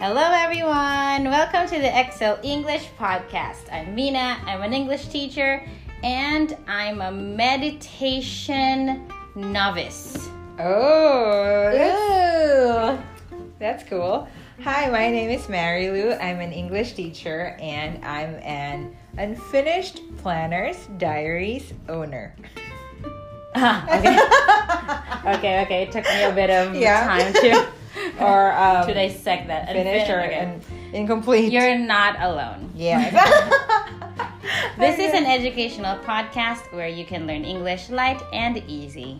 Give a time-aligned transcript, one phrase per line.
[0.00, 1.24] Hello, everyone.
[1.30, 3.70] Welcome to the Excel English Podcast.
[3.70, 4.38] I'm Mina.
[4.46, 5.62] I'm an English teacher
[6.02, 10.28] and I'm a meditation novice.
[10.58, 12.98] Oh, that's,
[13.30, 13.34] Ooh.
[13.58, 14.26] that's cool.
[14.62, 16.12] Hi, my name is Mary Lou.
[16.14, 22.34] I'm an English teacher and I'm an unfinished planners diaries owner.
[23.54, 24.18] Ah, okay.
[25.38, 25.82] okay, okay.
[25.82, 27.04] It took me a bit of Yeah.
[27.06, 27.66] time to,
[28.19, 29.67] or um, to dissect that.
[29.71, 30.43] finished or Okay.
[30.91, 31.51] in- incomplete.
[31.51, 32.71] You're not alone.
[32.75, 33.11] yes.
[34.77, 39.19] This is an educational podcast where you can learn English light and easy.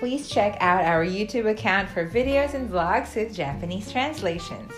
[0.00, 4.70] Please check out our YouTube account for videos and vlogs with Japanese translations.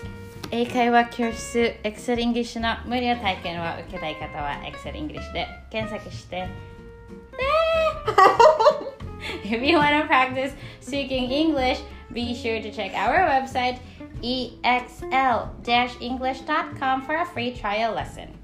[0.51, 6.49] 英会話教室 Excel English の無料体験を受けたい方は Excel English で検索してね
[9.43, 11.79] If you want to practice speaking English,
[12.12, 13.78] be sure to check our website
[14.22, 18.38] exl-english.com for a free trial lesson.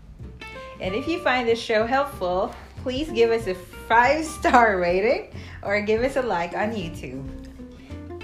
[0.80, 5.80] And if you find this show helpful, please give us a five star rating or
[5.80, 7.25] give us a like on YouTube.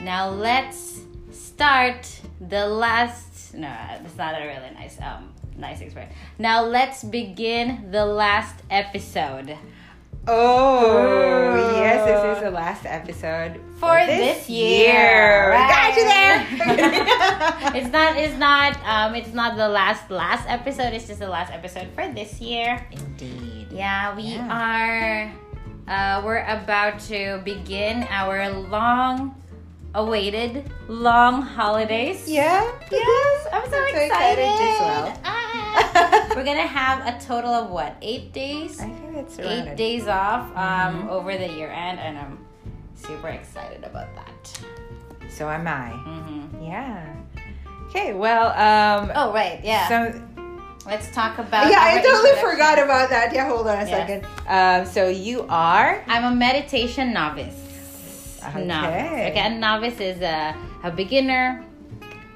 [0.00, 1.00] Now let's
[1.32, 3.54] start the last.
[3.54, 3.72] No,
[4.04, 6.12] it's not a really nice um nice expression.
[6.38, 9.56] Now let's begin the last episode
[10.26, 15.50] Oh, yes, this is the last episode for this, year.
[15.50, 16.46] We got you there.
[17.76, 18.16] it's not.
[18.16, 18.78] It's not.
[18.86, 20.94] Um, it's not the last last episode.
[20.94, 22.86] It's just the last episode for this year.
[22.90, 23.68] Indeed.
[23.70, 24.48] Yeah, we Yeah.
[24.48, 25.32] are.
[25.86, 29.34] Uh, we're about to begin our long
[29.94, 32.26] awaited long holidays.
[32.26, 32.64] Yeah.
[32.90, 34.42] Yes, I'm so I'm so excited.
[34.42, 35.04] excited as well.
[36.34, 37.96] We're gonna have a total of what?
[38.02, 38.80] Eight days?
[38.80, 39.76] I think that's around Eight it.
[39.76, 41.08] days off um, Mhm.
[41.10, 42.38] over the year end, and I'm
[42.96, 44.60] super excited about that.
[45.30, 45.90] So am I.
[45.90, 47.06] hmm Yeah.
[47.88, 48.14] Okay.
[48.14, 48.48] Well.
[48.58, 49.12] Um.
[49.14, 49.88] Oh right, yeah.
[49.88, 50.20] So.
[50.86, 51.70] Let's talk about.
[51.70, 53.32] Yeah, I totally forgot about that.
[53.32, 53.46] Yeah.
[53.48, 53.88] Hold on a Yes.
[53.88, 54.26] second.
[54.48, 54.84] Um.
[54.86, 56.02] So you are.
[56.08, 58.40] I'm a meditation novice.
[58.46, 58.64] Okay.
[58.66, 59.30] Novice.
[59.30, 61.64] Okay, a novice is a, a beginner.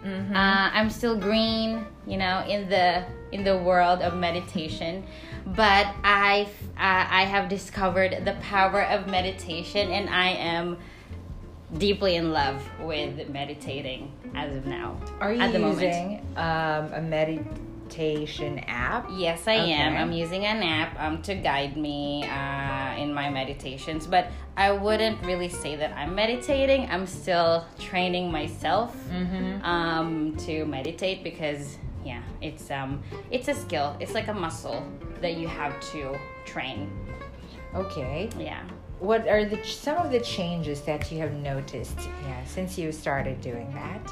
[0.03, 0.31] Mhm.
[0.35, 5.05] Uh, I'm still green, you know, in the in the world of meditation,
[5.47, 10.79] but I uh, I have discovered the power of meditation, and I am
[11.77, 14.97] deeply in love with meditating as of now.
[15.21, 19.09] Are you at the using um, a meditation app?
[19.13, 19.97] Yes, I am.
[19.97, 25.23] I'm using an app um, to guide me uh, in my meditations, but I wouldn't
[25.27, 26.89] really say that I'm meditating.
[26.91, 29.65] I'm still training myself Mm-hmm.
[29.65, 32.91] um, to meditate because yeah, it's um,
[33.31, 33.89] it's a skill.
[34.01, 34.81] It's like a muscle
[35.21, 36.17] that you have to
[36.53, 36.91] train.
[37.75, 38.31] Okay.
[38.39, 38.63] Yeah.
[38.99, 41.99] What are the some of the changes that you have noticed?
[42.29, 44.05] Yeah, since you started doing that.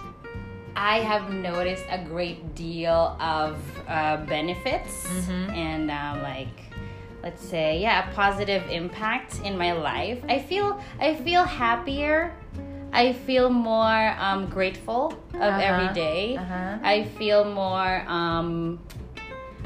[0.77, 3.57] I have noticed a great deal of
[3.89, 5.49] uh, benefits Mhm.
[5.57, 6.57] and um, like
[7.25, 10.21] let's say yeah a positive impact in my life.
[10.29, 10.69] I feel
[11.01, 12.19] I feel happier.
[12.97, 15.61] I feel more um, grateful of Uh-huh.
[15.71, 16.37] every day.
[16.37, 16.79] Uh-huh.
[16.83, 18.03] I feel more.
[18.09, 18.81] Um,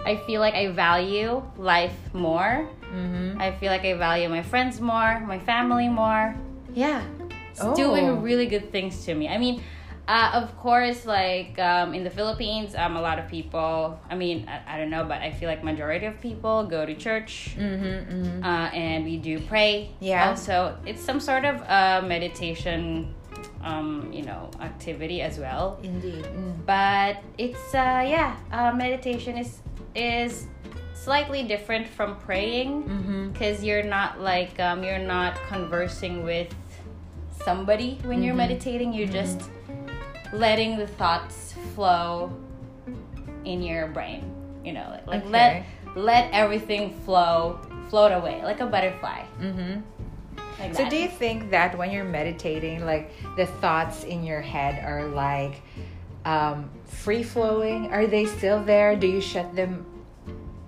[0.05, 2.67] I feel like I value life more.
[2.93, 3.41] Mm-hmm.
[3.41, 6.35] I feel like I value my friends more, my family more.
[6.75, 7.03] Yeah,
[7.51, 7.75] it's Oh.
[7.75, 9.29] doing really good things to me.
[9.29, 9.63] I mean,
[10.09, 13.95] uh, of course, like um, in the Philippines, um, a lot of people.
[14.11, 16.95] I mean, I, I don't know, but I feel like majority of people go to
[16.95, 17.55] church.
[17.55, 17.85] Mm-hmm.
[18.11, 18.43] mm-hmm.
[18.43, 19.91] Uh, and we do pray.
[20.01, 20.31] Yeah.
[20.31, 23.15] Also, it's some sort of uh, meditation,
[23.63, 26.25] um, you know, activity as well Indeed.
[26.25, 26.65] Mm.
[26.67, 29.61] but it's uh yeah uh, meditation is
[29.95, 30.47] is
[30.95, 33.31] slightly different from praying Mm-hmm.
[33.31, 36.49] because you're not like um, you're not conversing with
[37.45, 38.45] somebody when you're Mhm.
[38.49, 39.49] meditating you're just
[40.33, 42.31] letting the thoughts flow
[43.45, 44.23] in your brain
[44.65, 45.65] you know like, like Okay.
[45.97, 49.81] let let everything flow float away like a butterfly Mm-hmm.
[50.61, 50.91] Like So that.
[50.91, 55.63] do you think that when you're meditating, like the thoughts in your head are like
[56.25, 57.93] um, free flowing?
[57.93, 58.95] Are they still there?
[58.97, 59.87] Do you shut them?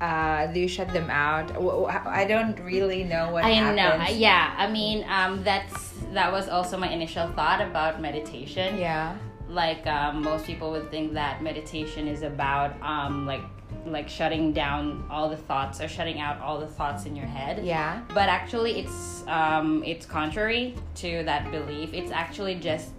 [0.00, 1.52] Uh, do you shut them out?
[1.96, 3.76] I don't really know what I happens.
[4.10, 4.16] know.
[4.18, 8.78] Yeah, I mean, um, that's that was also my initial thought about meditation.
[8.78, 9.16] Yeah.
[9.48, 13.42] Like um, most people would think that meditation is about um, like
[13.86, 17.64] like shutting down all the thoughts or shutting out all the thoughts in your head.
[17.64, 18.02] Yeah.
[18.14, 21.92] But actually, it's um, it's contrary to that belief.
[21.92, 22.92] It's actually just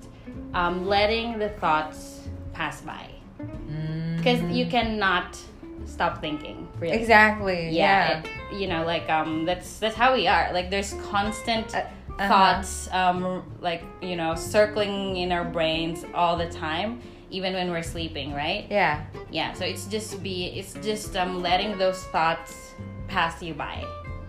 [0.53, 3.07] um, letting the thoughts pass by
[4.17, 4.51] because Mm-hmm.
[4.51, 5.37] you cannot
[5.85, 6.67] stop thinking.
[6.79, 6.95] Really.
[6.95, 7.69] Exactly.
[7.71, 11.79] yeah, it- you know like um that's that's how we are like there's constant Uh,
[11.79, 12.27] uh-huh.
[12.29, 17.01] thoughts um like you know circling in our brains all the time
[17.33, 18.65] even when we're sleeping, right?
[18.69, 19.01] Yeah.
[19.31, 19.53] Yeah.
[19.53, 22.53] So it's just be it's just um letting those thoughts
[23.09, 23.83] pass you by,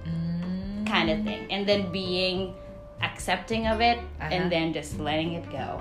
[0.08, 0.86] Mm.
[0.86, 2.54] kind of thing, and then being
[3.02, 4.32] accepting of it, Uh-huh.
[4.32, 5.80] and then just letting it go.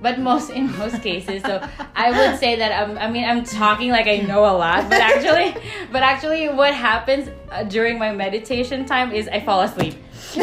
[0.00, 1.58] But most in most cases, so
[1.96, 5.00] I would say that I'm, I mean I'm talking like I know a lot, but
[5.02, 5.50] actually,
[5.92, 9.98] but actually, what happens uh, during my meditation time is I fall asleep.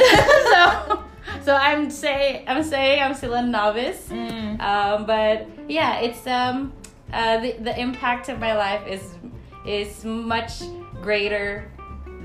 [0.52, 1.00] so,
[1.46, 4.60] so I'm say I'm saying I'm still a novice, Mm.
[4.62, 6.74] um, but yeah, it's um
[7.14, 9.04] uh, the the impact of my life is
[9.68, 10.54] is much
[11.02, 11.72] greater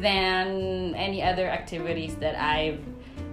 [0.00, 2.80] than any other activities that I've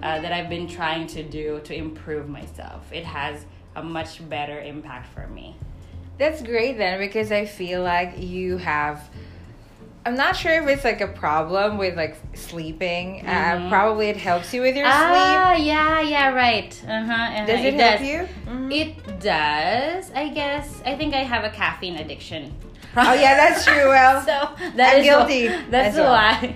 [0.03, 2.91] uh, that I've been trying to do to improve myself.
[2.91, 3.45] It has
[3.75, 5.55] a much better impact for me.
[6.17, 9.09] That's great then because I feel like you have
[10.07, 13.27] I'm not sure if it's like a problem with like sleeping.
[13.27, 13.69] Uh, Mhm.
[13.69, 14.95] probably it helps you with your sleep.
[14.95, 16.71] Ah, yeah, yeah, right.
[16.87, 17.13] Uh huh.
[17.13, 17.45] Uh-huh.
[17.45, 18.07] Does it, help does.
[18.07, 18.27] you?
[18.47, 18.71] Mhm.
[18.81, 20.81] It does, I guess.
[20.85, 22.53] I think I have a caffeine addiction.
[22.95, 23.89] oh yeah, that's true.
[23.89, 24.37] Well, so
[24.77, 26.11] that I'm is guilty that's well.
[26.15, 26.53] why.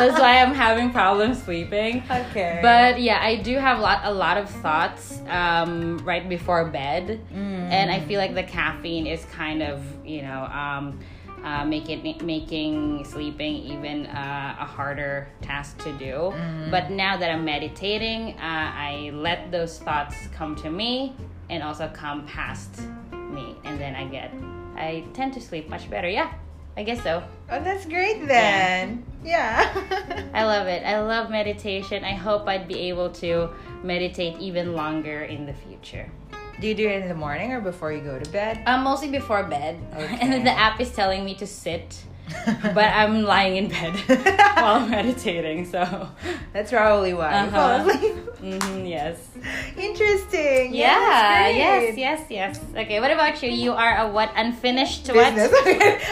[0.00, 2.02] that's why I'm having problems sleeping.
[2.10, 2.60] okay.
[2.62, 7.70] But yeah, I do have lot a lot of thoughts um, right before bed, Mm.
[7.76, 10.98] and I feel like the caffeine is kind of you know um,
[11.44, 16.32] uh, making making sleeping even uh, a harder task to do.
[16.32, 16.70] Mm.
[16.70, 21.14] But now that I'm meditating, uh, I let those thoughts come to me
[21.50, 22.80] and also come past
[23.12, 24.32] me, and then I get
[24.76, 26.08] I tend to sleep much better.
[26.08, 26.32] Yeah,
[26.76, 27.22] I guess so.
[27.50, 29.04] oh, that's great then.
[29.22, 29.70] Yeah.
[30.34, 30.82] I love it.
[30.84, 32.04] I love meditation.
[32.04, 33.50] I hope I'd be able to
[33.82, 36.10] meditate even longer in the future.
[36.64, 38.62] Do you do it in the morning or before you go to bed?
[38.64, 39.76] Um, mostly before bed.
[39.94, 40.16] Okay.
[40.22, 42.02] And then the app is telling me to sit,
[42.46, 43.92] but I'm lying in bed
[44.56, 45.66] while meditating.
[45.66, 46.08] So,
[46.54, 47.84] That's probably why you Uh-huh.
[47.84, 48.14] fall asleep.
[48.40, 49.18] Mhm, yes.
[49.76, 50.74] Interesting.
[50.74, 51.48] Yeah.
[51.50, 51.98] Yes.
[51.98, 52.20] Yes.
[52.30, 52.60] Yes.
[52.74, 52.98] Okay.
[52.98, 53.50] What about you?
[53.50, 54.32] You are a what?
[54.34, 55.34] Unfinished what?
[55.34, 55.52] Business.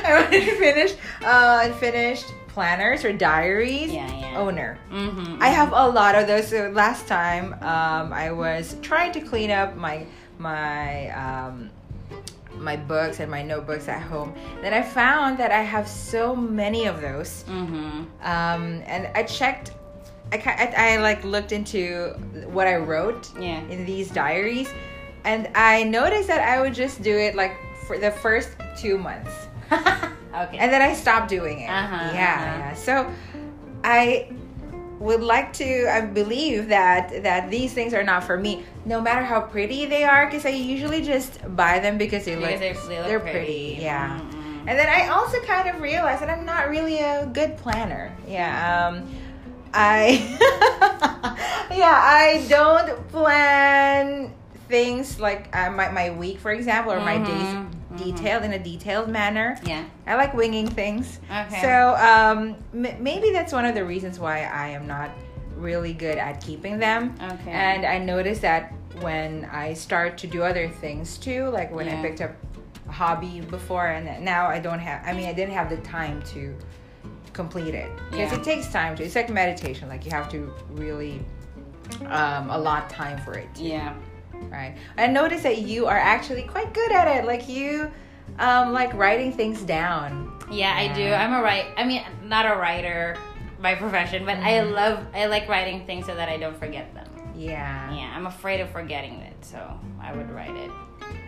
[0.05, 0.93] I wanted to finish
[1.25, 4.05] uh, unfinished planners or diaries Yeah.
[4.21, 4.37] Yeah.
[4.39, 4.77] owner.
[4.93, 5.41] Mm-hmm.
[5.43, 6.49] I have a lot of those.
[6.49, 10.05] So last time, um, I was trying to clean up my
[10.43, 11.71] my um,
[12.59, 14.35] my books and my notebooks at home.
[14.61, 18.05] Then I found that I have so many of those, Mm-hmm.
[18.23, 19.73] um, and I checked.
[20.33, 22.11] I, I, I like looked into
[22.57, 23.61] what I wrote Yeah.
[23.69, 24.69] in these diaries,
[25.25, 27.53] and I noticed that I would just do it like
[27.87, 29.33] for the first two months
[29.73, 30.57] okay.
[30.59, 31.69] and then I stopped doing it.
[31.69, 32.59] Uh-huh, yeah, uh-huh.
[32.59, 32.75] yeah.
[32.75, 33.11] So
[33.85, 34.31] I
[35.03, 35.91] would like to.
[35.91, 40.05] I believe that that these things are not for me, no matter how pretty they
[40.05, 43.21] are, because I usually just buy them because they because look they're, they look they're
[43.21, 43.75] pretty.
[43.75, 44.21] pretty, yeah.
[44.23, 44.69] Mhm.
[44.71, 48.15] And then I also kind of realized that I'm not really a good planner.
[48.29, 48.55] Yeah.
[48.95, 49.09] Um,
[49.75, 50.21] I
[51.75, 54.33] yeah I don't plan
[54.69, 57.51] things like uh, my my week, for example, or my Mhm, days.
[57.97, 59.59] Detailed in a detailed manner.
[59.65, 59.85] Yeah.
[60.07, 61.21] I like winging things.
[61.31, 61.61] Okay.
[61.63, 65.11] So um, m- maybe that's one of the reasons why I am not
[65.57, 67.15] really good at keeping them.
[67.23, 67.51] Okay.
[67.51, 72.01] And I noticed that when I start to do other things too, like when I
[72.03, 72.33] picked up
[72.89, 75.03] a hobby before, and now I don't have.
[75.07, 76.55] I mean, I didn't have the time to
[77.33, 78.39] complete it because Yeah.
[78.39, 79.05] it takes time to.
[79.05, 79.89] It's like meditation.
[79.89, 81.21] Like you have to really
[82.07, 83.49] um, allot time for it.
[83.55, 83.95] too yeah.
[84.51, 84.77] Right?
[84.97, 87.25] I noticed that you are actually quite good at it.
[87.27, 87.91] Like you,
[88.39, 90.33] um, like writing things down.
[90.51, 91.13] Yeah, I do.
[91.13, 91.67] I'm a write.
[91.77, 93.17] I mean, not a writer
[93.61, 94.73] by profession, but I Mhm.
[94.73, 95.07] love.
[95.15, 97.07] I like writing things so that I don't forget them.
[97.35, 97.93] Yeah.
[97.95, 99.59] Yeah, I'm afraid of forgetting it, so
[100.01, 100.71] I would write it.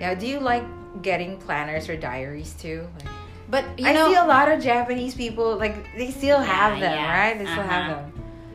[0.00, 0.14] Yeah.
[0.14, 0.64] Do you like
[1.02, 2.86] getting planners or diaries too?
[2.98, 3.08] Like,
[3.48, 6.80] But you I know, see a lot of Japanese people like they still have Yeah,
[6.88, 7.20] them, yeah.
[7.28, 7.38] right?
[7.38, 8.00] They still have Uh-huh.
[8.00, 8.12] them.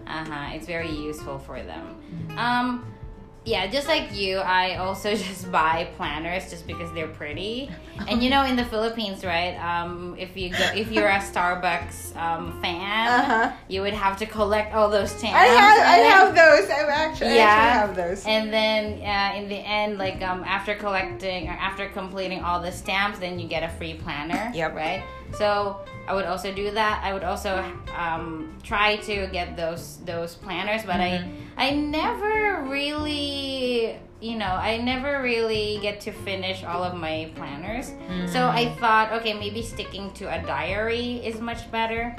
[0.07, 1.95] uh huh, it's very useful for them.
[2.11, 2.37] Mm-hmm.
[2.39, 2.85] Um,
[3.49, 7.69] yeah, just like you, I also just buy planners just because they're pretty.
[8.07, 9.55] And you know, in the Philippines, right?
[9.57, 13.51] Um, if you go, if you're a Starbucks um, fan, Uh-huh.
[13.67, 15.35] you would have to collect all those stamps.
[15.35, 16.69] I have, I then- have those.
[16.69, 17.45] I'm actually, I Yeah.
[17.45, 18.25] actually have those.
[18.25, 22.71] And then uh, in the end, like um, after collecting or after completing all the
[22.71, 24.51] stamps, then you get a free planner.
[24.53, 24.75] Yep.
[24.75, 25.03] Right.
[25.37, 27.01] So I would also do that.
[27.03, 27.63] I would also
[27.95, 31.29] um, try to get those those planners, but Mhm.
[31.57, 37.29] I I never really you know I never really get to finish all of my
[37.35, 37.87] planners.
[38.33, 38.55] So Mm.
[38.61, 42.15] I thought, okay, maybe sticking to a diary is much better.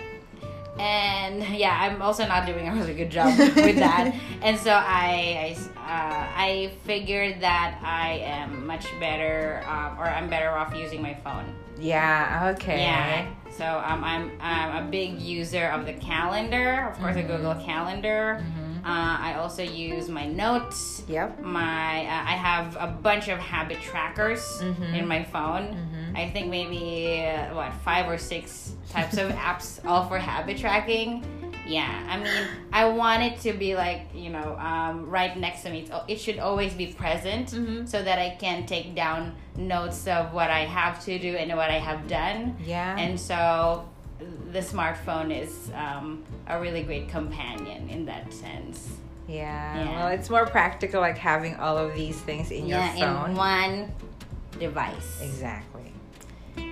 [0.79, 4.15] And yeah, I'm also not doing a really good job with that.
[4.43, 10.31] And so I, I, uh, I figured that I am much better, um, or I'm
[10.31, 11.45] better off using my phone.
[11.81, 12.53] Yeah.
[12.55, 12.83] Okay.
[12.83, 13.27] Yeah.
[13.51, 17.25] So um, I'm, I'm a big user of the calendar, of course, Mhm.
[17.25, 18.41] a Google Calendar.
[18.43, 18.79] Mhm.
[18.81, 18.85] Uh,
[19.29, 21.03] I also use my notes.
[21.09, 21.41] Yep.
[21.43, 24.95] My uh, I have a bunch of habit trackers Mhm.
[24.99, 25.65] in my phone.
[25.75, 26.19] Mhm.
[26.19, 31.23] I think maybe uh, what five or six types of apps all for habit tracking.
[31.67, 35.71] Yeah, I mean, I want it to be like you know um, right next to
[35.71, 35.81] me.
[35.81, 37.89] It's, it should always be present Mhm.
[37.89, 41.71] so that I can take down notes of what I have to do and what
[41.71, 42.57] I have done.
[42.65, 42.97] Yeah.
[42.99, 43.89] And so
[44.53, 48.89] the smartphone is um, a really great companion in that sense.
[49.29, 49.85] yeah.
[49.85, 49.97] Yeah.
[49.97, 53.31] Well, it's more practical, like having all of these things in yeah, your phone.
[53.31, 53.93] in one
[54.59, 55.21] device.
[55.23, 55.70] Exactly.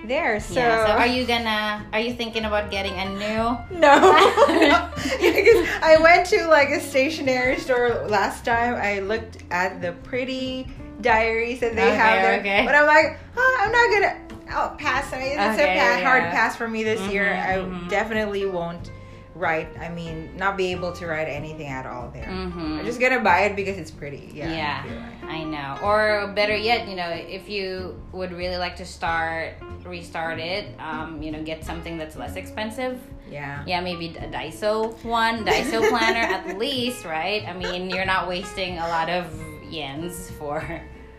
[0.05, 0.39] There.
[0.39, 0.59] So.
[0.59, 0.85] yeah.
[0.87, 1.85] So are you gonna?
[1.93, 3.57] Are you thinking about getting a new?
[3.79, 3.99] No,
[4.49, 4.89] no.
[5.19, 8.75] because I went to like a stationery store last time.
[8.75, 10.67] I looked at the pretty
[11.01, 12.65] diaries that they Okay, have there, okay.
[12.65, 14.25] but I'm like, oh, I'm not gonna.
[14.51, 15.13] I'll pass.
[15.13, 17.25] I mean, it's Okay, a pa- hard pass for me this year.
[17.25, 17.89] Mhm, I mhm.
[17.89, 18.91] definitely won't
[19.39, 19.69] write.
[19.79, 22.25] I mean, not be able to write anything at all there.
[22.25, 22.79] Mm-hmm.
[22.79, 24.31] I'm just gonna buy it because it's pretty.
[24.33, 24.51] Yeah.
[24.51, 25.29] Yeah, you're.
[25.29, 25.79] I know.
[25.81, 29.53] Or better yet, you know, if you would really like to start,
[29.85, 32.99] restart it, um, you know, get something that's less expensive.
[33.31, 33.63] Yeah.
[33.65, 37.47] Yeah, maybe a Daiso one, Daiso planner at least, right?
[37.47, 39.25] I mean, you're not wasting a lot of
[39.69, 40.61] yens for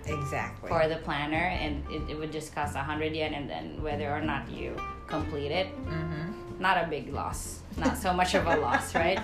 [0.07, 0.69] Exactly.
[0.69, 4.21] for the planner, and it, it would just cost hundred yen, and then whether or
[4.21, 6.30] not you complete it, mm-hmm.
[6.61, 9.19] Not a big loss, not so much of a loss, right?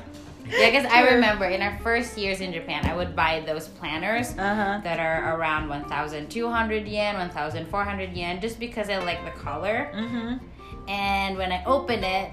[0.48, 4.30] Yeah, because I remember in our first years in Japan, I would buy those planners
[4.38, 4.80] Uh huh.
[4.84, 9.90] that are around 1,200 yen, 1,400 yen, just because I like the color.
[9.94, 10.36] Mm-hmm.
[10.88, 12.32] And when I open it,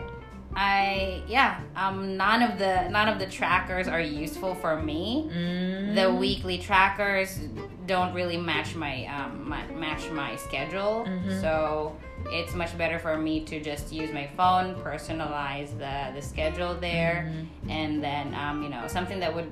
[0.55, 5.27] I yeah, um, none of the none of the trackers are useful for me.
[5.33, 5.95] Mm-hmm.
[5.95, 7.39] The weekly trackers
[7.87, 11.41] don't really match my um my, match my schedule, Mhm.
[11.41, 11.95] so
[12.31, 17.29] it's much better for me to just use my phone, personalize the the schedule there,
[17.31, 17.69] Mm-hmm.
[17.69, 19.51] and then um you know something that would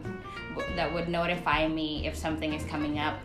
[0.76, 3.18] that would notify me if something is coming up,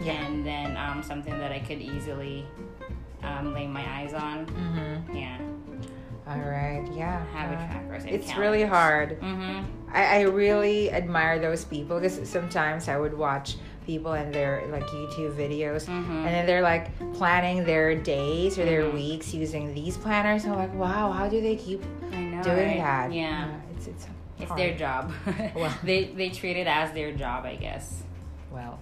[0.00, 0.12] Yeah.
[0.24, 2.46] and then um something that I could easily
[3.22, 4.46] um, lay my eyes on.
[4.46, 5.16] Mm-hmm.
[5.16, 5.38] Yeah,
[6.26, 6.84] All right.
[6.92, 7.24] Yeah.
[7.26, 8.02] habit Uh, trackers.
[8.04, 9.20] And It's really hard.
[9.20, 9.62] Mm-hmm.
[9.94, 14.84] I, I really admire those people because sometimes I would watch people and their like
[14.86, 16.08] YouTube videos Mhm.
[16.08, 18.94] and then they're like planning their days or their Mhm.
[18.94, 20.44] weeks using these planners.
[20.44, 22.42] I'm like, wow, how do they keep I know.
[22.42, 22.76] doing right?
[22.78, 23.12] that?
[23.12, 23.48] Yeah.
[23.76, 24.06] it's it's
[24.40, 24.60] It's hard.
[24.60, 25.12] their job.
[25.54, 25.72] Well.
[25.82, 28.02] they they treat it as their job, I guess.
[28.52, 28.78] Well,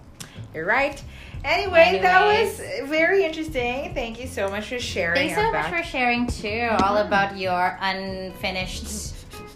[0.53, 1.01] you're right.
[1.43, 3.93] Anyway, that was very interesting.
[3.95, 5.15] Thank you so much for sharing.
[5.15, 9.10] Thanks so much for sharing too, all about your unfinished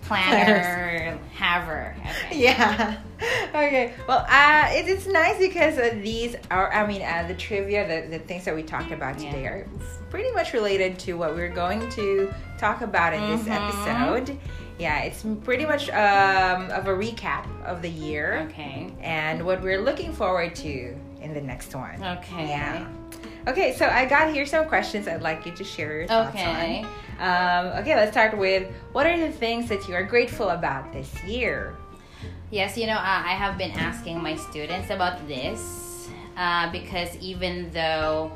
[0.07, 1.95] planner haver.
[1.99, 2.39] Okay.
[2.43, 2.97] Yeah.
[3.49, 3.93] Okay.
[4.07, 8.17] Well, uh, it, it's nice because uh, these are, I mean, uh, the trivia, the,
[8.17, 9.49] the things that we talked about today Yeah.
[9.49, 9.67] are
[10.09, 13.55] pretty much related to what we're going to talk about in this Mhm.
[13.69, 14.37] episode.
[14.77, 18.91] Yeah, it's pretty much um, of a recap of the year Okay.
[19.01, 22.03] and what we're looking forward to in the next one.
[22.03, 22.49] Okay.
[22.49, 22.85] Yeah.
[23.47, 26.83] Okay, so I got here some questions I'd like you to share your thoughts Okay.
[27.19, 27.67] on.
[27.69, 31.13] Um, okay, let's start with what are the things that you are grateful about this
[31.23, 31.75] year?
[32.51, 37.69] Yes, you know, uh, I have been asking my students about this uh, because even
[37.71, 38.31] though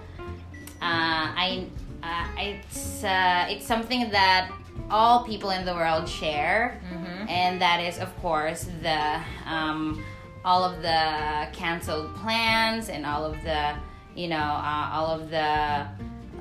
[0.82, 1.66] uh, I,
[2.04, 4.52] uh, it's uh, it's something that
[4.92, 7.28] all people in the world share, Mm-hmm.
[7.30, 10.04] and that is, of course, the um,
[10.46, 13.74] all of the canceled plans and all of the
[14.20, 15.38] you know uh, all of the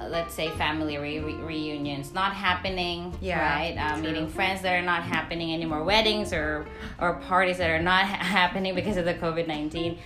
[0.01, 2.13] uh, let's say family re- re- reunions.
[2.13, 3.77] Not happening Yeah, right?
[3.77, 5.83] Uh, meeting friends that are not happening anymore.
[5.85, 6.67] Weddings or
[7.01, 9.99] or parties that are not ha- happening because of the covid-19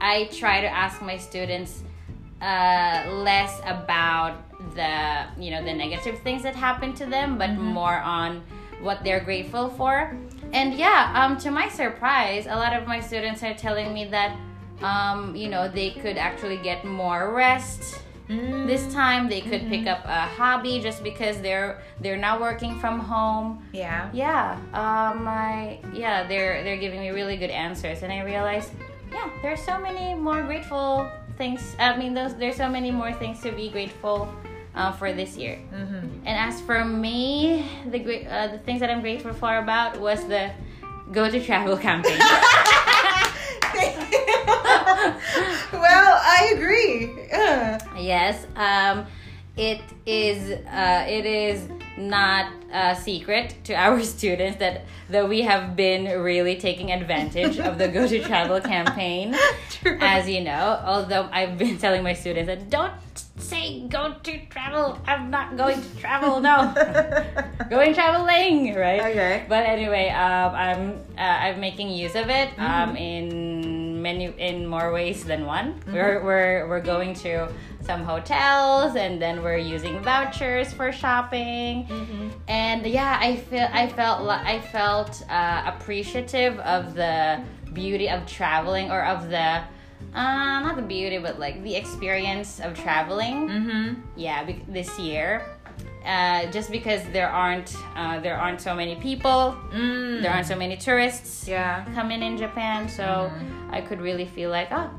[0.00, 1.82] i try to ask my students
[2.40, 4.34] uh, less about
[4.74, 4.94] the
[5.42, 8.42] you know the negative things that happen to them but more on
[8.80, 9.94] what they're grateful for.
[10.52, 14.36] And yeah um, to my surprise a lot of my students are telling me that
[14.82, 18.00] um, you know they could actually get more rest.
[18.28, 18.66] Mm.
[18.68, 23.00] this time they could pick up a hobby just because they're they're not working from
[23.00, 23.66] home.
[23.72, 24.08] Yeah.
[24.12, 28.02] yeah um I, yeah they're they're giving me really good answers.
[28.02, 28.70] And i realized
[29.10, 31.74] yeah there's so many more grateful things.
[31.80, 34.32] I mean those there's so many more things to be grateful
[34.74, 35.58] uh, for this year.
[35.74, 36.24] Mm-hmm.
[36.24, 40.24] and as for me the great uh, the things that i'm grateful for about was
[40.28, 40.50] the
[41.10, 42.18] go to travel campaign
[45.72, 47.10] well, I agree.
[48.00, 49.06] Yes, um,
[49.56, 50.50] it is.
[50.66, 51.68] Uh, it is
[51.98, 57.76] not a secret to our students that that we have been really taking advantage of
[57.78, 59.36] the Go to Travel campaign.
[59.70, 59.98] True.
[60.00, 62.92] As you know, although I've been telling my students that don't
[63.36, 64.98] say go to travel.
[65.06, 66.40] I'm not going to travel.
[66.40, 66.72] No,
[67.68, 69.00] going traveling, right?
[69.10, 69.44] Okay.
[69.48, 72.90] But anyway, um, I'm uh, I'm making use of it Mm-hmm.
[72.90, 73.71] um, in
[74.02, 75.74] many in more ways than one.
[75.74, 75.94] Mm-hmm.
[75.94, 77.48] We're we're we're going to
[77.80, 81.86] some hotels and then we're using vouchers for shopping.
[81.86, 82.28] Mm-hmm.
[82.48, 87.40] And yeah, I feel I felt I felt uh, appreciative of the
[87.72, 89.62] beauty of traveling or of the
[90.14, 94.00] uh, not the beauty but like the experience of traveling Mm-hmm.
[94.16, 95.46] yeah this year
[96.04, 100.22] uh, just because there aren't uh, there aren't so many people Mm.
[100.22, 101.84] there aren't so many tourists Yeah.
[101.94, 103.30] coming in japan so
[103.70, 104.90] i could really feel like oh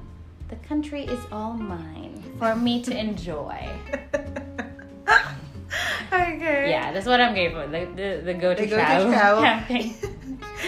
[0.50, 3.70] the country is all mine for me to enjoy
[6.14, 6.70] okay.
[6.70, 9.42] yeah that's what i'm grateful for the, the, the go to travel, travel.
[9.52, 9.96] campaign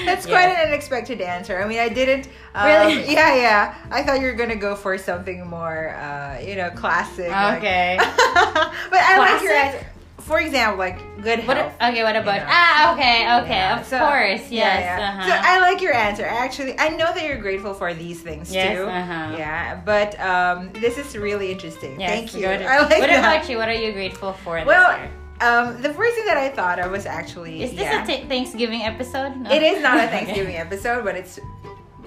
[0.05, 0.33] That's Yeah.
[0.33, 1.61] quite an unexpected answer.
[1.61, 2.27] I mean, I didn't.
[2.53, 3.13] Um, Really?
[3.13, 3.75] Yeah, yeah.
[3.91, 7.31] I thought you were gonna go for something more, uh, you know, classic.
[7.31, 7.95] like- Okay.
[7.97, 9.79] but I like your Classic?
[9.79, 9.87] answer.
[10.25, 11.73] For example, like good what health.
[11.79, 12.47] okay what about know.
[12.49, 15.09] ah okay okay Yeah, of so- course yes yeah, yeah.
[15.09, 15.27] uh-huh.
[15.29, 16.25] So I like your answer.
[16.25, 18.85] Actually, I know that you're grateful for these things Yes, too.
[18.89, 19.35] uh-huh.
[19.37, 21.99] Yeah, but um, this is really interesting.
[22.01, 22.41] Yes, Thank you.
[22.49, 23.19] to- I like what that.
[23.21, 24.97] about you what are you grateful for Well,
[25.41, 28.01] um, the first thing that I thought of was actually is this yeah.
[28.03, 29.51] a thanksgiving episode No.
[29.51, 30.15] It is not a Okay.
[30.15, 31.37] Thanksgiving episode, but it's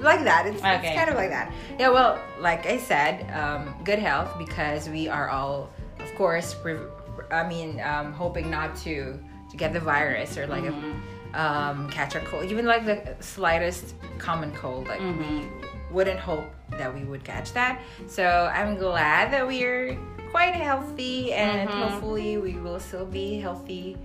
[0.01, 0.47] like that.
[0.51, 0.75] It's, Okay.
[0.91, 1.53] it's kind of like that.
[1.79, 5.71] Yeah, well, like I said, um, good health because we are all,
[6.01, 6.83] of course, pre-
[7.31, 9.19] I mean, um, hoping not to
[9.51, 11.01] to get the virus or like Mhm.
[11.35, 14.87] a, um, catch a cold, even like the slightest common cold.
[14.89, 15.19] Like Mhm.
[15.19, 15.49] we
[15.91, 17.81] wouldn't hope that we would catch that.
[18.07, 19.97] So I'm glad that we are
[20.31, 21.79] quite healthy, and Mhm.
[21.79, 23.97] hopefully we will still be healthy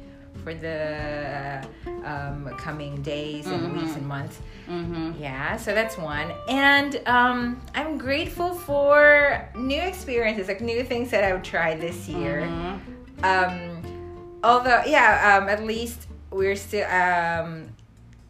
[0.43, 1.61] for the
[2.05, 3.73] um, coming days and Mhm.
[3.81, 4.39] weeks and months.
[4.69, 5.11] mm-hmm.
[5.21, 6.31] Yeah, so that's one.
[6.49, 12.43] And um, I'm grateful for new experiences, like new things that I've tried this year.
[12.49, 12.79] Mhm.
[13.23, 17.69] Um, although, yeah, um, at least we're still um,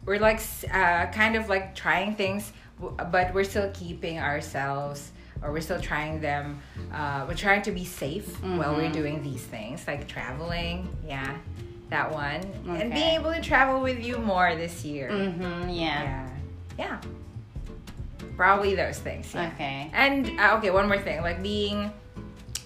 [0.06, 0.40] we're like
[0.72, 2.52] uh, kind of like trying things,
[3.10, 5.10] but we're still keeping ourselves.
[5.42, 6.62] Or we're still trying them.
[6.90, 8.92] Uh, we're trying to be safe while we're Mhm.
[8.94, 10.88] doing these things, like traveling.
[11.06, 11.34] Yeah,
[11.90, 15.10] that one, and being able to travel with you more this year.
[15.10, 15.68] Mm-hmm.
[15.68, 16.02] Yeah.
[16.02, 16.28] Yeah.
[16.78, 16.98] Yeah.
[18.36, 19.34] Probably those things.
[19.34, 19.50] Yeah.
[19.54, 19.90] Okay.
[19.92, 21.92] And uh, okay, one more thing, like being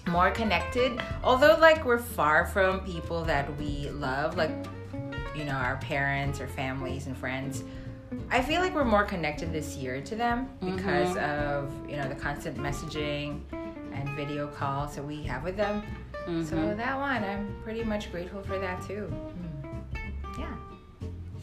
[0.09, 1.01] more connected.
[1.23, 4.51] Although like we're far from people that we love, like
[5.35, 7.63] you know, our parents or families and friends.
[8.31, 12.15] I feel like we're more connected this year to them because of, you know, the
[12.15, 13.41] constant messaging
[13.93, 15.83] and video calls that we have with them.
[16.27, 16.45] Mhm.
[16.45, 19.11] So that one, I'm pretty much grateful for that too.
[19.13, 20.39] Mm.
[20.39, 20.45] Yeah.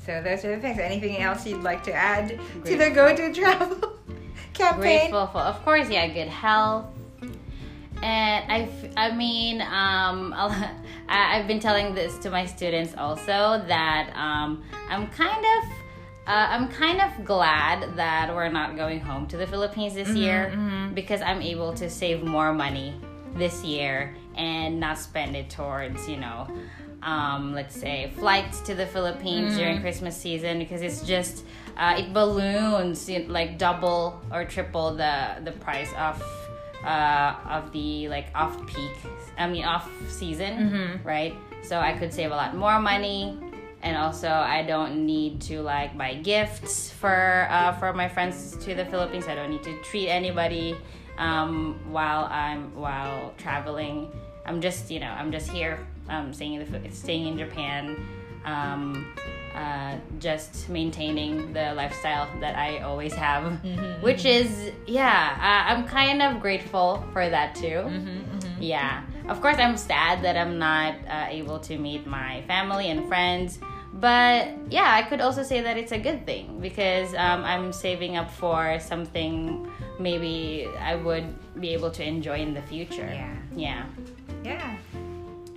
[0.05, 0.79] So those are the things.
[0.79, 3.93] Anything else you'd like to add to the Go to Travel
[4.53, 4.81] campaign?
[5.11, 6.87] grateful for of course yeah good health
[8.03, 10.33] and I, I mean um,
[11.09, 15.71] I, I've been telling this to my students also that um, I'm kind of
[16.27, 20.51] uh, I'm kind of glad that we're not going home to the Philippines this year
[20.95, 23.01] because I'm able to save more money
[23.37, 26.49] this year and not spend it towards you know
[27.03, 31.45] um, let's say flights to the Philippines during Christmas season because it's just
[31.77, 36.21] uh, it balloons you know, like double or triple the the price of
[36.87, 38.93] uh, of the like off peak
[39.37, 40.55] I mean off season
[41.05, 41.35] right?
[41.63, 43.39] So I could save a lot more money
[43.83, 48.75] and also I don't need to like buy gifts for uh, for my friends to
[48.75, 49.27] the Philippines.
[49.29, 50.77] I don't need to treat anybody
[51.19, 54.11] um, while I'm while traveling.
[54.45, 57.97] I'm just you know I'm just here um, staying in the staying in Japan
[58.45, 59.13] um,
[59.57, 63.59] uh, just maintaining the lifestyle that I always have.
[64.03, 67.89] Which is yeah uh, I'm kind of grateful for that too.
[68.61, 69.03] Yeah.
[69.29, 73.59] Of course i'm sad that i'm not uh, able to meet my family and friends
[73.95, 78.17] but yeah i could also say that it's a good thing because um, i'm saving
[78.17, 81.27] up for something maybe i would
[81.61, 83.11] be able to enjoy in the future.
[83.13, 83.35] Yeah.
[83.57, 83.87] yeah.
[84.45, 84.77] Yeah.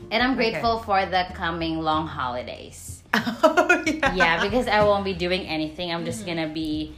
[0.09, 4.15] and i'm grateful for the coming long holidays Oh, yeah.
[4.15, 6.93] yeah because i won't be doing anything i'm just gonna be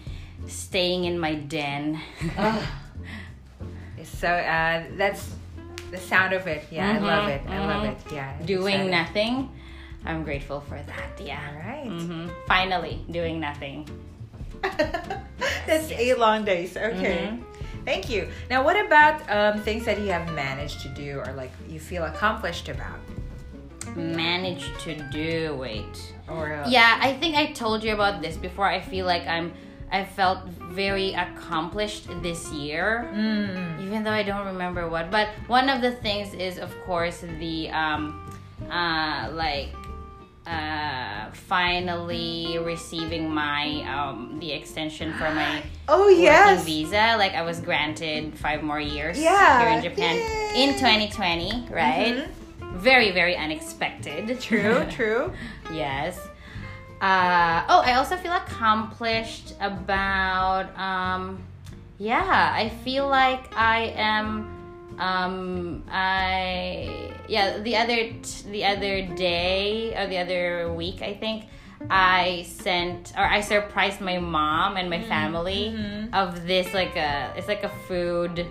[0.48, 2.00] staying in my den
[4.04, 5.30] So uh, that's
[5.92, 6.64] the sound of it.
[6.72, 7.42] Yeah, I love it.
[7.48, 7.92] I love mhm.
[7.92, 8.14] it.
[8.14, 8.34] Yeah.
[8.46, 8.92] Doing excited.
[8.92, 9.50] nothing
[10.06, 11.86] i'm grateful for that yeah All right.
[11.88, 13.88] hmm Finally, doing nothing.
[15.68, 16.76] That's eight long days.
[16.76, 17.38] Okay.
[17.86, 18.28] Thank you.
[18.50, 22.04] Now, what about um, things that you have managed to do or like you feel
[22.06, 23.00] accomplished about?
[23.96, 25.64] Managed to do.
[25.64, 26.14] it.
[26.30, 28.66] Or uh, Yeah, I think I told you about this before.
[28.66, 29.52] I feel like I'm
[29.92, 33.10] I felt very accomplished this year.
[33.14, 33.84] Mm.
[33.86, 35.12] Even though I don't remember what.
[35.12, 38.20] But one of the things is of course the um
[38.72, 39.74] uh like
[40.48, 46.64] uh finally receiving my um the extension for my Oh yes.
[46.64, 47.16] visa.
[47.18, 49.60] Like I was granted five more years Yeah.
[49.60, 50.64] here in Japan Yay.
[50.64, 52.28] in 2020, right?
[52.82, 54.26] Very, very unexpected.
[54.28, 54.40] Mm-hmm.
[54.48, 54.86] True.
[54.90, 55.34] True.
[55.72, 56.18] yes.
[57.00, 60.78] Uh, oh, I also feel accomplished about.
[60.78, 61.44] Um,
[61.98, 64.58] yeah, I feel like I am.
[65.00, 67.60] Um, I yeah.
[67.60, 71.46] The other t- the other day or the other week, I think.
[71.90, 75.76] I sent or I surprised my mom and my family
[76.14, 78.46] of this like a it's like a food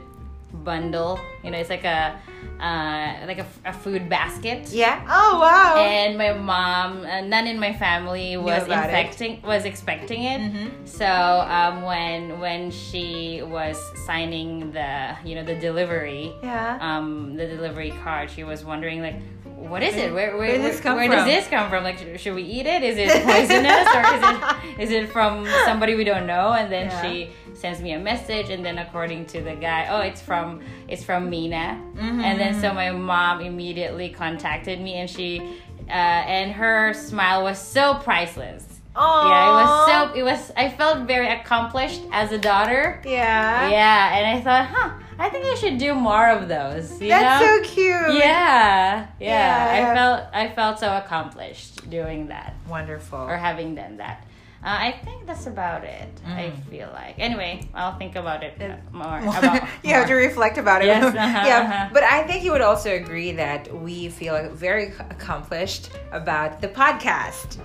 [0.52, 2.18] bundle you know it's like a
[2.60, 5.02] uh, like a, a food basket Yeah.
[5.08, 5.76] Oh wow.
[5.82, 9.42] and my mom uh, none in my family was about it.
[9.44, 10.70] was expecting it Mhm.
[10.86, 16.76] so um, when when she was signing the you know the delivery yeah.
[16.80, 20.62] um, the delivery card she was wondering like what is it where, where, Where did
[20.72, 23.86] this where does this come from like sh- should we eat it is it poisonous
[23.94, 27.02] or is it is it from somebody we don't know and then Yeah.
[27.02, 31.04] she sends me a message and then according to the guy oh it's from it's
[31.04, 32.22] from mina Mhm.
[32.24, 35.40] and then so my mom immediately contacted me and she
[35.88, 38.64] uh, and her smile was so priceless
[38.96, 39.28] Aww.
[39.30, 43.68] yeah it was so it was i felt very accomplished as a daughter Yeah.
[43.68, 47.40] yeah and i thought huh i think i should do more of those you That's
[47.44, 48.14] know so cute.
[48.14, 53.18] yeah, yeah Yeah, i felt i felt so accomplished doing that Wonderful.
[53.18, 54.24] or having done that
[54.64, 56.70] uh, i think that's about it i Mm.
[56.70, 60.58] feel like anyway i'll think about it uh, more More- about you have to reflect
[60.58, 60.86] about it.
[60.86, 61.88] Yes, uh-huh, yeah, uh-huh.
[61.92, 67.58] but I think you would also agree that we feel very accomplished about the podcast.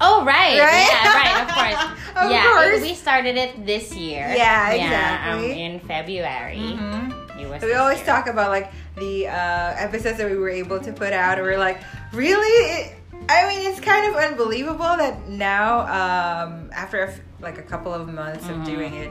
[0.00, 0.88] Oh right, Right?
[0.92, 1.82] yeah, right, of course.
[2.24, 2.82] Of yeah, course.
[2.82, 4.28] we started it this year.
[4.36, 5.62] Yeah, um, exactly.
[5.64, 6.76] in February.
[6.76, 7.40] Mhm.
[7.40, 8.06] It was We always year.
[8.12, 11.38] talk about like the uh, episodes that we were able to put out.
[11.38, 11.80] And we're like,
[12.12, 12.56] really?
[12.76, 12.96] It,
[13.28, 17.92] I mean, it's kind of unbelievable that now, um, after a f- like a couple
[17.92, 18.60] of months Mhm.
[18.60, 19.10] of doing it,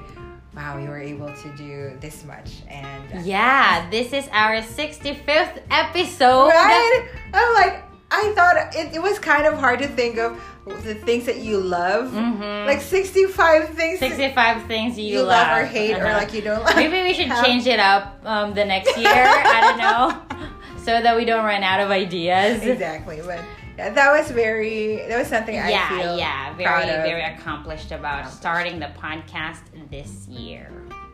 [0.55, 2.61] wow, we were able to do this much.
[2.69, 6.47] And Yeah, this is our 65th episode.
[6.47, 10.39] right, I'm like, I thought it, it was kind of hard to think of
[10.83, 12.65] the things that you love, Mhm.
[12.65, 16.17] like 65 things 65 things you, you love or hate, or Uh-huh.
[16.19, 16.75] like you don't like.
[16.77, 17.43] Maybe we should have.
[17.45, 19.11] change it up um, the next year.
[19.11, 20.21] I don't know.
[20.85, 22.61] So that we don't run out of ideas.
[22.61, 23.39] exactly, but
[23.77, 25.05] that was very.
[25.07, 26.55] That was something I yeah, feel yeah.
[26.55, 29.59] Very, very accomplished about starting the podcast
[29.89, 30.71] this year.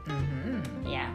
[0.07, 0.87] Mm-hmm.
[0.87, 1.09] Yeah.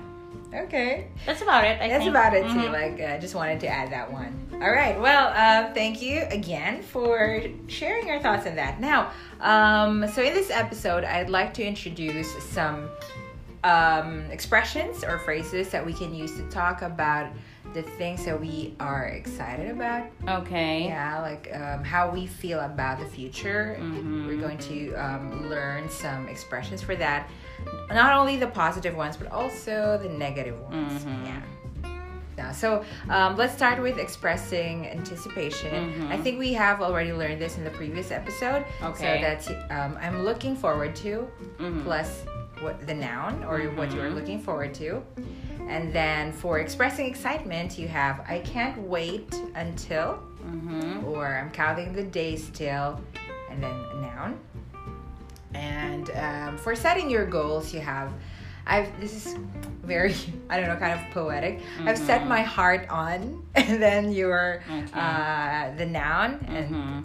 [0.55, 1.81] Okay, That's about it.
[1.83, 2.11] I that's think.
[2.11, 2.49] about it too.
[2.49, 2.73] Mhm.
[2.73, 4.49] Like, uh, just wanted to add that one.
[4.55, 4.99] All right.
[4.99, 8.81] Well, uh, thank you again for sharing your thoughts on that.
[8.81, 12.89] Now, um, so in this episode, I'd like to introduce some
[13.65, 17.27] um, expressions or phrases that we can use to talk about
[17.77, 20.07] the things that we are excited about.
[20.27, 20.85] Okay.
[20.87, 23.77] Yeah, like um, how we feel about the future.
[23.79, 24.27] Mhm.
[24.27, 27.29] We're going to um, learn some expressions for that.
[27.91, 31.05] Not only the positive ones, but also the negative ones.
[31.05, 31.27] Mhm.
[31.27, 31.41] Yeah.
[32.39, 35.73] Now, so um, let's start with expressing anticipation.
[35.93, 36.11] Mhm.
[36.11, 38.65] I think we have already learned this in the previous episode.
[38.83, 39.05] Okay.
[39.05, 41.83] So that's um, I'm looking forward to Mhm.
[41.85, 42.25] plus
[42.63, 45.03] what the noun or what you are looking forward to.
[45.67, 51.05] And then for expressing excitement, you have I can't wait until Mhm.
[51.05, 53.01] or I'm counting the days till,
[53.51, 54.39] and then a noun.
[55.55, 58.13] And um, for setting your goals, you have,
[58.67, 59.35] I've this is
[59.83, 60.15] very
[60.51, 61.61] I don't know kind of poetic.
[61.87, 62.29] I've set Mhm.
[62.29, 65.01] my heart on, and then your Okay.
[65.01, 67.05] uh, the noun, and Mhm.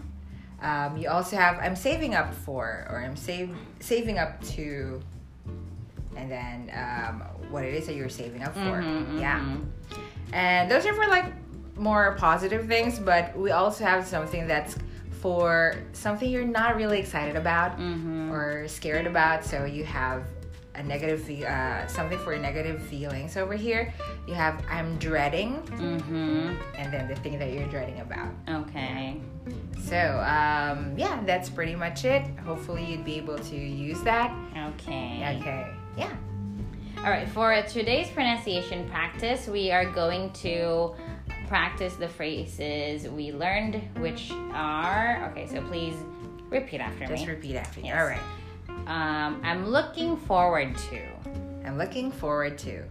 [0.63, 5.01] um, you also have I'm saving up for, or I'm save saving up to,
[6.15, 8.59] and then um, what it is that you're saving up for.
[8.81, 9.39] Mhm, Yeah.
[9.39, 9.65] mhm.
[10.33, 11.25] And those are for like
[11.77, 14.77] more positive things, but we also have something that's
[15.21, 18.31] for something you're not really excited about Mhm.
[18.31, 19.43] or scared about.
[19.45, 20.23] So you have
[20.73, 23.93] a negative, uh, something for negative feelings over here.
[24.25, 26.55] You have I'm dreading, Mhm.
[26.77, 28.29] and then the thing that you're dreading about.
[28.49, 29.17] Okay.
[29.79, 32.23] So um, yeah, that's pretty much it.
[32.45, 34.31] Hopefully you'd be able to use that.
[34.69, 35.37] Okay.
[35.39, 35.67] Okay.
[35.97, 36.11] Yeah.
[36.97, 40.93] All right, for today's pronunciation practice, we are going to
[41.47, 45.95] practice the phrases we learned, which are okay, so please
[46.49, 47.17] repeat after Just me.
[47.17, 47.87] Just repeat after me.
[47.87, 47.97] Yes.
[47.97, 48.87] All right.
[48.87, 51.01] Um, I'm looking forward to.
[51.65, 52.83] I'm looking forward to.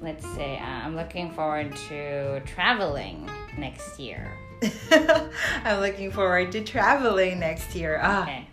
[0.00, 3.28] Let's say uh, I'm looking forward to traveling
[3.58, 4.30] next year.
[4.92, 8.00] I'm looking forward to traveling next year.
[8.02, 8.46] Ah, Okay.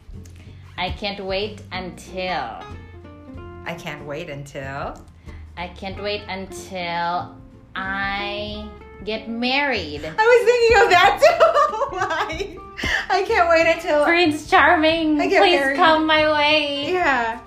[0.78, 2.60] I can't wait until.
[3.66, 4.96] I can't wait until.
[5.58, 7.36] I can't wait until
[7.76, 8.68] I
[9.04, 10.04] get married.
[10.06, 11.98] I was thinking of that too.
[11.98, 12.58] Why?
[13.10, 14.04] I can't wait until.
[14.04, 15.78] Prince Charming, I get please married.
[15.78, 16.92] come my way.
[16.92, 17.40] Yeah.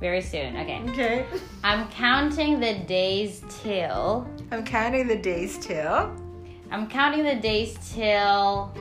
[0.00, 0.56] Very soon.
[0.56, 0.82] Okay.
[0.90, 1.26] Okay.
[1.64, 4.28] I'm counting the days till.
[4.52, 6.14] I'm counting the days till.
[6.70, 8.72] I'm counting the days till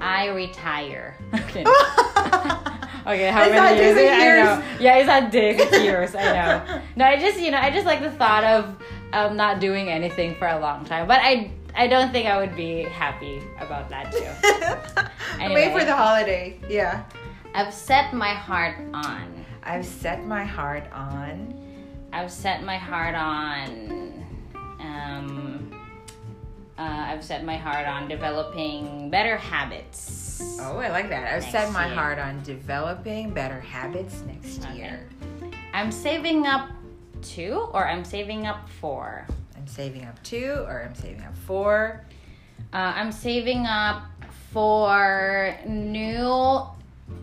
[0.00, 1.16] I retire.
[1.34, 1.64] Okay.
[3.06, 3.96] Okay, how It's many years?
[3.96, 4.62] it's I know.
[4.80, 6.14] Yeah, it's not days, it's years.
[6.14, 6.80] I know.
[6.96, 8.76] No, I just you know I just like the thought of
[9.12, 12.56] um, not doing anything for a long time, but I I don't think I would
[12.56, 15.44] be happy about that too.
[15.54, 16.58] Wait for the holiday.
[16.68, 17.04] Yeah.
[17.54, 19.44] I've set my heart on.
[19.62, 21.54] I've set my heart on.
[22.12, 24.05] I've set my heart on.
[26.78, 30.58] Uh, I've set my heart on developing better habits.
[30.60, 31.32] Oh, I like that.
[31.32, 31.94] I've set my year.
[31.94, 34.76] heart on developing better habits next Okay.
[34.76, 35.08] year.
[35.72, 36.68] I'm saving up
[37.22, 39.26] to or I'm saving up for.
[39.56, 42.04] I'm saving up to, or I'm saving up for.
[42.72, 44.02] Uh, I'm saving up
[44.52, 46.22] for new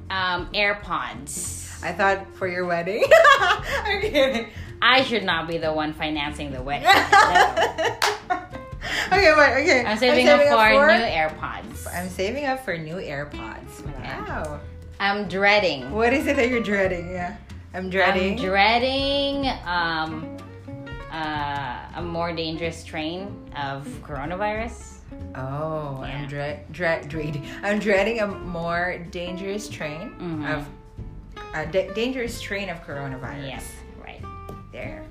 [0.10, 1.84] um, AirPods.
[1.84, 3.04] I thought for your wedding.
[3.39, 4.48] I'm kidding.
[4.82, 6.84] I should not be the one financing the wedding.
[6.88, 7.98] No.
[9.17, 9.62] okay, wait.
[9.63, 9.86] Okay.
[9.86, 10.88] I'm saving up for four.
[10.88, 11.93] new AirPods.
[11.93, 13.86] I'm saving up for new AirPods.
[14.02, 14.60] Wow.
[14.99, 15.91] I'm dreading.
[15.91, 17.12] What is it that you're dreading?
[17.12, 17.36] Yeah.
[17.73, 18.34] I'm dreading.
[18.39, 20.38] I'm dreading um,
[21.12, 24.97] uh, a more dangerous strain of coronavirus.
[25.36, 26.17] oh, Yeah.
[26.17, 27.41] I'm dread, dread, dread.
[27.63, 30.47] I'm dreading a more dangerous strain Mhm.
[30.54, 30.67] of
[31.56, 33.47] a dangerous strain of coronavirus.
[33.47, 33.71] Yes,
[34.04, 34.21] right.
[34.71, 35.04] There.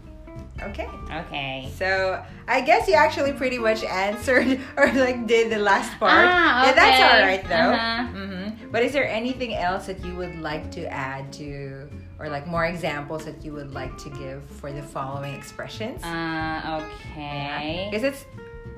[0.71, 0.89] Okay.
[1.11, 1.71] Okay.
[1.77, 6.13] So I guess you actually pretty much answered or like did the last part.
[6.27, 7.73] Ah, Yeah, that's all right though.
[7.75, 8.07] Uh-huh.
[8.07, 12.47] hmm But is there anything else that you would like to add to, or like
[12.47, 16.03] more examples that you would like to give for the following expressions?
[16.03, 17.89] Uh, okay.
[17.91, 18.25] Because it's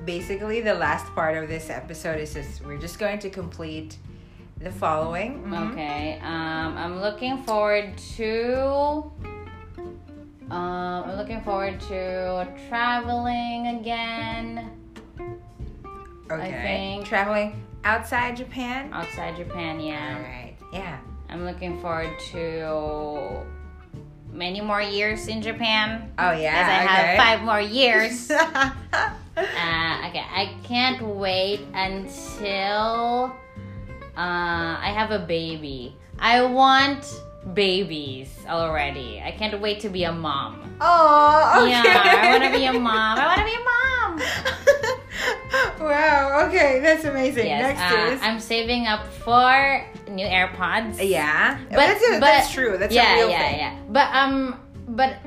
[0.05, 2.19] basically the last part of this episode.
[2.19, 3.97] Is just we're just going to complete
[4.59, 5.43] the following.
[5.43, 5.71] Mhm.
[5.71, 6.19] Okay.
[6.23, 9.11] Um, I'm looking forward to.
[10.55, 14.71] Um, I'm looking forward to traveling again
[16.31, 16.61] Okay.
[16.95, 18.89] think- Traveling outside Japan.
[18.93, 19.79] outside Japan.
[19.79, 20.17] Yeah.
[20.21, 20.55] right.
[20.71, 20.97] Yeah.
[21.29, 23.43] I'm looking forward to
[24.31, 26.11] many more years in Japan.
[26.17, 26.55] Oh yeah.
[26.55, 26.93] As I okay.
[26.93, 28.31] have five more years.
[29.37, 33.35] Uh, okay, I can't wait until
[34.15, 35.93] uh, I have a baby.
[36.19, 37.03] I want
[37.53, 39.21] babies already.
[39.23, 40.75] I can't wait to be a mom.
[40.81, 41.71] Oh, okay.
[41.71, 43.17] Yeah, I want to be a mom.
[43.17, 44.19] I want to be a mom.
[45.89, 46.47] wow.
[46.47, 47.45] Okay, that's amazing.
[47.47, 50.97] Yes, Next uh, is I'm saving up for new AirPods.
[51.07, 51.59] yeah.
[51.69, 52.77] But- that's a, but- that's true.
[52.77, 53.59] That's yeah, a real yeah, thing.
[53.59, 53.79] yeah.
[53.89, 55.17] But um, but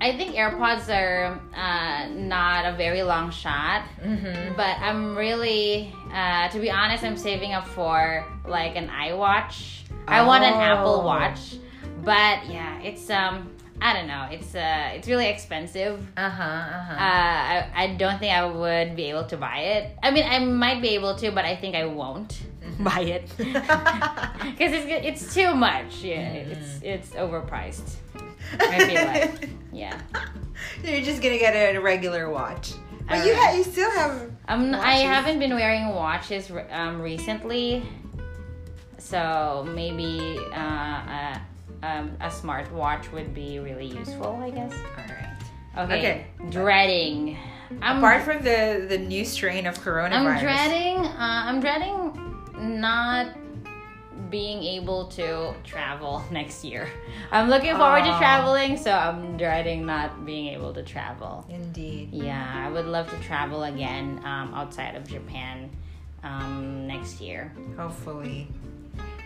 [0.00, 3.84] I think AirPods are uh, not a very long shot.
[4.02, 4.56] Mm-hmm.
[4.56, 9.82] But I'm really, uh, to be honest, I'm saving up for like an iWatch.
[10.08, 11.04] I want an Apple Oh.
[11.04, 11.56] Watch,
[12.04, 16.00] but yeah, it's um, I don't know, it's uh, it's really expensive.
[16.16, 16.42] Uh huh.
[16.42, 16.92] uh-huh.
[16.92, 17.66] Uh, huh.
[17.76, 19.96] I, I don't think I would be able to buy it.
[20.02, 22.42] I mean, I might be able to, but I think I won't
[22.80, 26.02] buy it because it's it's too much.
[26.02, 27.96] Yeah, it's it's overpriced.
[28.58, 30.00] I feel like, yeah.
[30.84, 32.72] You're just gonna get a regular watch,
[33.08, 34.30] but you ha- you still have.
[34.48, 37.82] Um, I haven't been wearing watches um, recently,
[38.98, 41.40] so maybe uh, a,
[41.82, 44.36] um, a smart watch would be really useful.
[44.42, 44.72] I guess.
[44.72, 45.36] All right.
[45.78, 45.98] Okay.
[45.98, 46.26] Okay.
[46.50, 47.36] Dreading.
[47.82, 50.12] I'm Apart from the the new strain of coronavirus.
[50.12, 50.96] I'm dreading.
[51.06, 53.28] Uh, I'm dreading not
[54.28, 56.88] being able to travel next year.
[57.30, 61.46] I'm looking forward to traveling, so I'm dreading not being able to travel.
[61.48, 62.10] Indeed.
[62.12, 65.70] Yeah, I would love to travel again um, outside of Japan
[66.22, 67.52] um, next year.
[67.76, 68.48] Hopefully.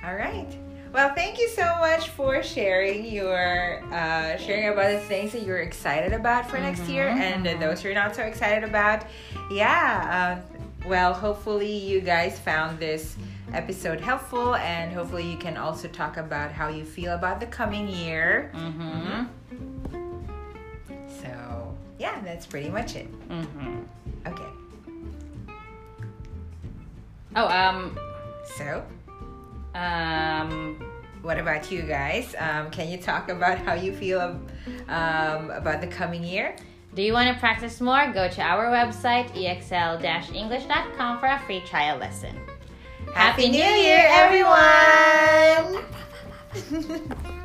[0.05, 0.57] All right.
[0.93, 5.59] Well, thank you so much for sharing your uh, sharing about the things that you're
[5.59, 9.05] excited about for next year, and uh, those you're not so excited about.
[9.51, 10.39] Yeah.
[10.47, 13.17] Uh, well, hopefully you guys found this
[13.55, 17.89] episode helpful, and hopefully you can also talk about how you feel about the coming
[17.89, 18.51] year.
[18.55, 19.25] Mm-hmm.
[21.23, 23.29] So yeah, that's pretty much it.
[23.29, 23.83] Mm-hmm.
[24.27, 24.51] Okay.
[27.37, 27.99] Oh, um,
[28.57, 28.85] So
[29.75, 30.79] um,
[31.23, 32.35] What about you guys?
[32.39, 34.39] Um, can you talk about how you feel
[34.89, 36.55] um, about the coming year?
[36.95, 38.13] Do you want to practice more?
[38.13, 42.39] Go to our website, exl-english.com for a free trial lesson.
[43.15, 45.85] Happy New Year, everyone!